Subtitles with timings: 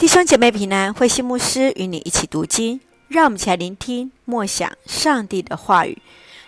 [0.00, 6.00] 弟兄姐妹平安，慧馨牧师与你一起读经，让我们一起来聆听默想上帝的话语。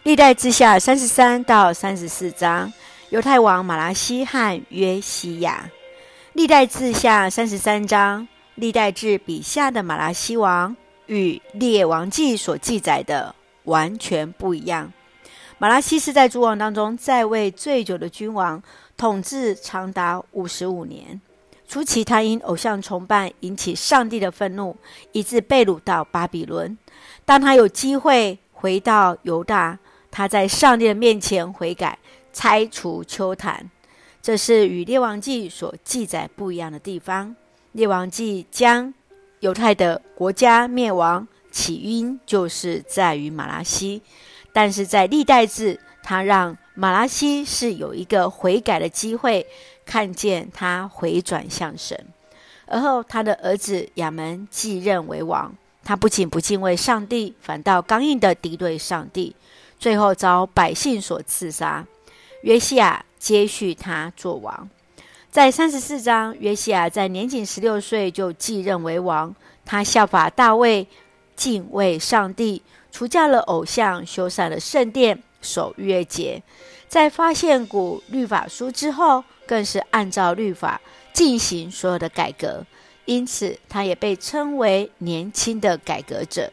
[0.04, 2.72] 历代志下三十三到三十四章，
[3.10, 5.68] 犹太王马拉西和约西亚。
[6.32, 10.74] 历代志下三十三章，历代志笔下的马拉西王
[11.04, 13.34] 与列王记所记载的
[13.64, 14.90] 完全不一样。
[15.58, 18.62] 马拉西是在诸王当中在位最久的君王，
[18.96, 21.20] 统治长达五十五年。
[21.72, 24.76] 初期，他因偶像崇拜引起上帝的愤怒，
[25.12, 26.76] 以致被掳到巴比伦。
[27.24, 29.78] 当他有机会回到犹大，
[30.10, 31.98] 他在上帝的面前悔改，
[32.30, 33.70] 拆除邱坛。
[34.20, 37.34] 这是与列王记所记载不一样的地方。
[37.72, 38.92] 列王记将
[39.40, 44.02] 犹太的国家灭亡起因就是在于玛拉西，
[44.52, 49.46] 但是在历代志，他让马拉西是有一个悔改的机会。
[49.84, 52.06] 看见他回转向神，
[52.66, 55.52] 而后他的儿子亚门继任为王。
[55.82, 59.34] 他不仅不敬畏上帝，反倒刚硬地敌对上帝，
[59.80, 61.84] 最后遭百姓所刺杀。
[62.42, 64.70] 约西亚接续他做王。
[65.32, 69.34] 在三十四章，约西亚在年仅十六岁就继任为王。
[69.64, 70.86] 他效法大卫，
[71.34, 76.42] 敬畏上帝，除掉了偶像，修缮了圣殿，守月节。
[76.88, 80.80] 在发现古律法书之后，更是按照律法
[81.12, 82.64] 进行所有的改革，
[83.04, 86.52] 因此他也被称为年轻的改革者。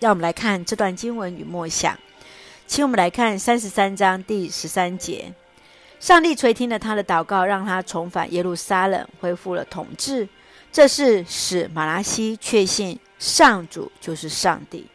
[0.00, 1.98] 让我们来看这段经文与默想，
[2.66, 5.32] 请我们来看三十三章第十三节：
[6.00, 10.28] 上帝垂听了他的祷告，让他重返耶路撒冷，恢复了统治。
[10.72, 14.86] 这是使马拉西确信上主就是上帝。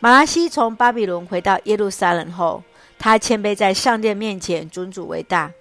[0.00, 2.62] 马拉西从巴比伦回到耶路撒冷后。
[3.00, 5.52] 他谦卑在上帝面前，尊主为大。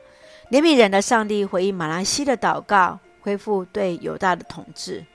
[0.49, 5.05] 怜悯人的上帝回应马拉西的祷告，恢复对犹大的统治。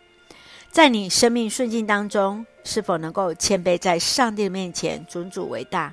[0.70, 5.92] 在你生命顺境当中，是否能够谦卑在上帝面前，尊主为大？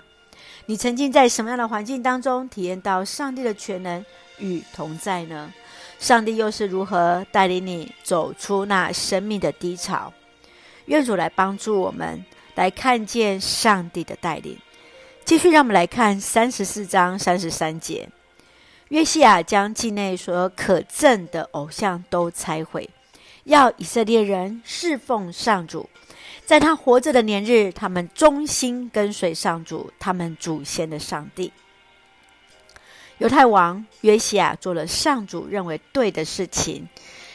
[0.68, 4.06] 你曾经在什么样的环境当中体验到上帝的全能
[4.38, 5.52] 与同在呢？
[5.98, 10.14] 上帝又是如何带领你走出那生命的低潮？
[10.86, 12.24] 愿主来帮助我们，
[12.60, 14.58] 来看见上帝的带领。
[15.24, 18.10] 继续，让我们来看三十四章三十三节。
[18.90, 22.90] 约西亚将境内所有可憎的偶像都拆毁，
[23.46, 25.90] 要以色列人侍奉上主。
[26.46, 31.54] 在他活着的年日，他们忠心跟随上主，他们祖先的上帝。
[33.20, 36.90] 犹太王约西亚做了上主认为对的事情，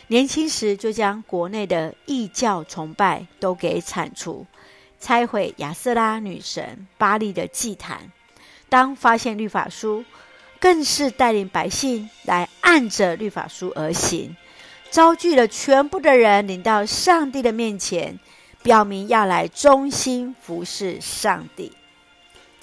[0.09, 4.47] 年轻时就将国内的异教崇拜都给铲除。
[5.05, 8.11] 拆毁亚瑟拉女神巴力的祭坛，
[8.71, 10.03] 当发现律法书，
[10.59, 14.35] 更是带领百姓来按着律法书而行，
[14.91, 18.19] 召聚了全部的人，领到上帝的面前，
[18.63, 21.71] 表明要来忠心服侍上帝。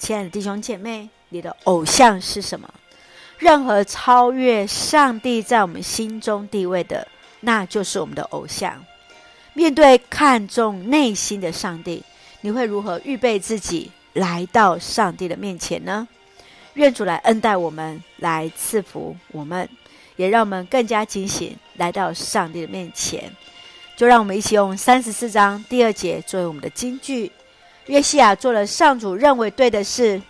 [0.00, 2.68] 亲爱的弟兄姐妹，你的偶像是什么？
[3.38, 7.06] 任何超越上帝在我们心中地位的，
[7.38, 8.84] 那就是我们的偶像。
[9.54, 12.02] 面对看重内心的上帝。
[12.42, 16.06] 你会如何预备自己来到上帝的面前呢？
[16.74, 19.68] 愿主来恩待我们，来赐福我们，
[20.16, 23.30] 也让我们更加警醒来到上帝的面前。
[23.96, 27.30] 就让我们一起用三十四章第二节作为我们的金句。
[27.86, 30.20] 约西亚做了上主认为对的事，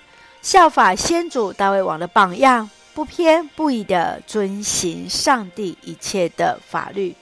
[0.43, 7.15] 效法先祖大卫王的榜样，不偏不倚地遵行上帝一切的法律。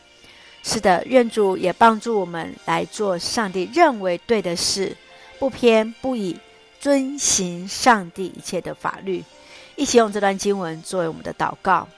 [0.62, 4.96] 是的，愿主也帮助我们来做上帝认为对的事，
[5.38, 6.36] 不偏不倚，
[6.78, 9.24] 遵行上帝一切的法律。
[9.76, 11.88] 一起用这段经文作为我们的祷告。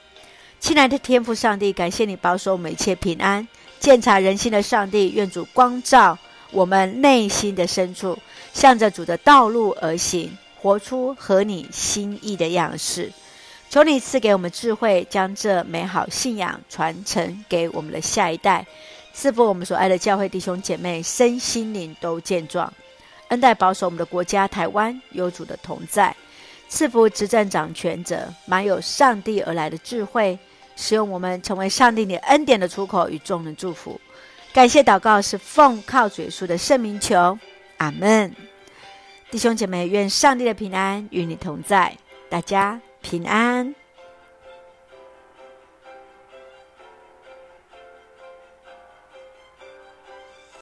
[0.61, 3.49] 亲爱的天父上帝，感谢你保守我们一切平安。
[3.81, 6.17] 鉴察人心的上帝，愿主光照
[6.53, 8.17] 我们内心的深处，
[8.53, 13.11] 向着主的道路而行，活出合你心意的样式。
[13.73, 18.67] 求你赐给我们智慧，将这美好信仰传承给我们的下一代，
[19.15, 22.71] 赐福我们所爱的教会弟兄姐妹，身心灵都健壮，
[23.29, 26.15] 恩待保守我们的国家台湾有主的同在，
[26.69, 30.39] 赐福执政掌权者，满有上帝而来的智慧，
[30.77, 33.99] 使用我们成为上帝你恩典的出口与众人祝福。
[34.53, 37.39] 感谢祷告是奉靠主耶稣的圣名求，
[37.79, 38.37] 阿门。
[39.31, 41.97] 弟兄姐妹，愿上帝的平安与你同在，
[42.29, 42.79] 大家。
[43.03, 43.75] 平安。